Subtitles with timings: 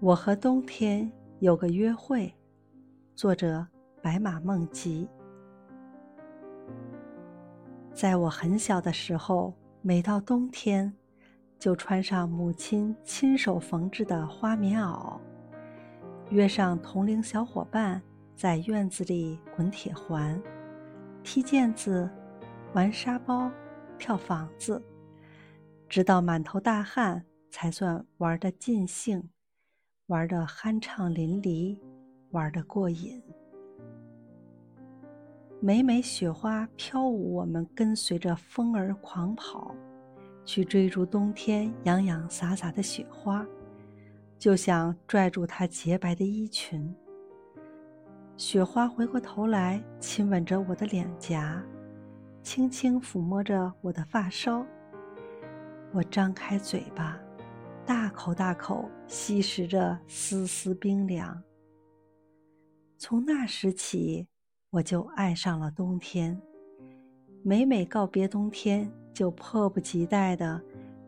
[0.00, 2.32] 我和冬天有个约会，
[3.14, 3.66] 作者
[4.02, 5.08] 白马梦吉。
[7.92, 10.92] 在我很小的时候，每到冬天，
[11.58, 15.18] 就穿上母亲亲手缝制的花棉袄，
[16.30, 18.02] 约上同龄小伙伴，
[18.34, 20.38] 在院子里滚铁环、
[21.22, 22.10] 踢毽子、
[22.74, 23.50] 玩沙包、
[23.96, 24.82] 跳房子，
[25.88, 29.30] 直到满头大汗，才算玩得尽兴。
[30.08, 31.78] 玩的酣畅淋漓，
[32.32, 33.22] 玩的过瘾。
[35.60, 39.74] 每每雪花飘舞，我们跟随着风儿狂跑，
[40.44, 43.46] 去追逐冬天洋洋洒洒的雪花，
[44.38, 46.94] 就想拽住它洁白的衣裙。
[48.36, 51.64] 雪花回过头来，亲吻着我的脸颊，
[52.42, 54.66] 轻轻抚摸着我的发梢。
[55.92, 57.18] 我张开嘴巴。
[57.86, 61.42] 大口大口吸食着丝丝冰凉。
[62.96, 64.26] 从那时起，
[64.70, 66.40] 我就爱上了冬天。
[67.42, 70.58] 每每告别冬天，就迫不及待地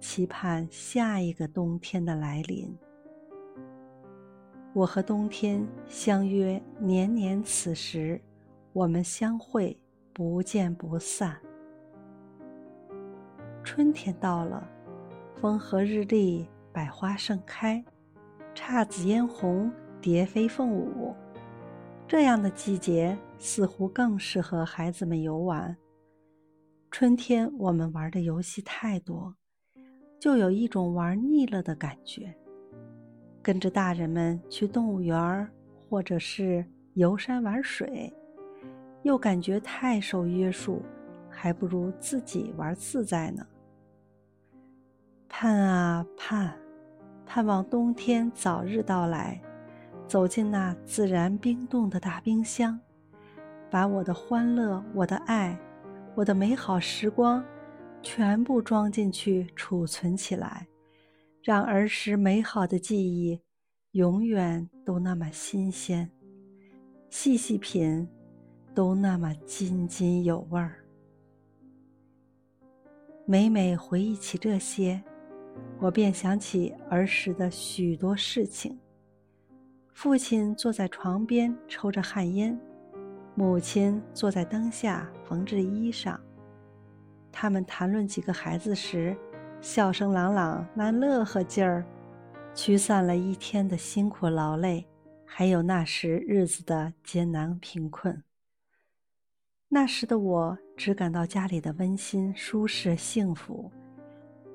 [0.00, 2.76] 期盼下一个冬天的来临。
[4.72, 8.20] 我和冬天相约，年年此时，
[8.72, 9.78] 我们相会，
[10.12, 11.38] 不见不散。
[13.62, 14.68] 春天到了，
[15.40, 16.48] 风和日丽。
[16.74, 17.82] 百花盛开，
[18.52, 21.14] 姹紫嫣红，蝶飞凤舞。
[22.08, 25.74] 这样的季节似乎更适合孩子们游玩。
[26.90, 29.32] 春天我们玩的游戏太多，
[30.18, 32.34] 就有一种玩腻了的感觉。
[33.40, 35.48] 跟着大人们去动物园，
[35.88, 38.12] 或者是游山玩水，
[39.04, 40.82] 又感觉太受约束，
[41.30, 43.46] 还不如自己玩自在呢。
[45.28, 46.63] 盼啊盼。
[47.34, 49.42] 盼望冬天早日到来，
[50.06, 52.78] 走进那自然冰冻的大冰箱，
[53.68, 55.58] 把我的欢乐、我的爱、
[56.14, 57.44] 我的美好时光，
[58.00, 60.68] 全部装进去储存起来，
[61.42, 63.40] 让儿时美好的记忆
[63.90, 66.08] 永远都那么新鲜，
[67.10, 68.08] 细细品，
[68.76, 70.76] 都那么津津有味儿。
[73.26, 75.02] 每每回忆起这些。
[75.84, 78.80] 我便想起儿时的许多事情。
[79.92, 82.58] 父亲坐在床边抽着旱烟，
[83.34, 86.18] 母亲坐在灯下缝制衣裳。
[87.30, 89.14] 他们谈论几个孩子时，
[89.60, 91.84] 笑声朗朗，那乐呵劲儿，
[92.54, 94.86] 驱散了一天的辛苦劳累，
[95.26, 98.24] 还有那时日子的艰难贫困。
[99.68, 103.70] 那时的我只感到家里的温馨、舒适、幸福。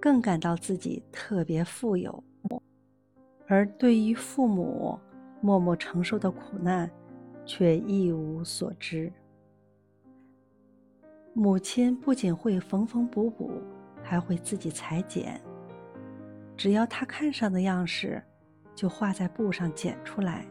[0.00, 2.22] 更感到自己特别富有，
[3.46, 4.98] 而对于父母
[5.40, 6.90] 默默承受的苦难，
[7.44, 9.12] 却一无所知。
[11.34, 13.50] 母亲不仅会缝缝补补，
[14.02, 15.40] 还会自己裁剪。
[16.56, 18.22] 只要她看上的样式，
[18.74, 20.46] 就画在布上剪出来，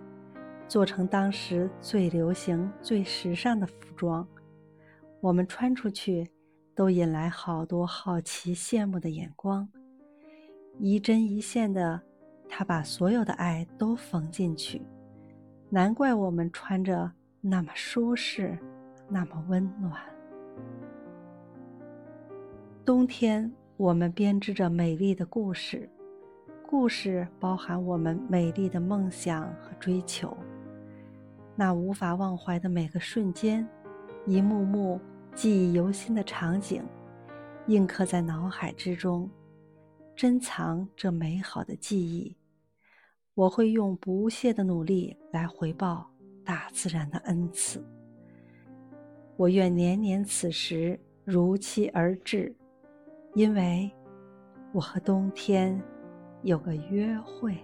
[0.68, 4.28] 做成当时最流行、最时尚的服装。
[5.20, 6.30] 我们穿出去。
[6.78, 9.68] 都引来好多好奇、羡慕的眼光。
[10.78, 12.00] 一针一线的，
[12.48, 14.84] 他把所有的爱都缝进去，
[15.72, 17.12] 难怪我们穿着
[17.42, 18.56] 那么舒适，
[19.10, 20.00] 那么温暖。
[22.86, 25.90] 冬天，我们编织着美丽的故事，
[26.64, 30.38] 故事包含我们美丽的梦想和追求。
[31.56, 33.68] 那无法忘怀的每个瞬间，
[34.28, 35.02] 一幕幕。
[35.38, 36.82] 记忆犹新的场景，
[37.68, 39.30] 印刻在脑海之中，
[40.16, 42.36] 珍藏这美好的记忆。
[43.36, 46.10] 我会用不懈的努力来回报
[46.44, 47.86] 大自然的恩赐。
[49.36, 52.52] 我愿年年此时如期而至，
[53.36, 53.92] 因为
[54.74, 55.80] 我和冬天
[56.42, 57.56] 有个约会。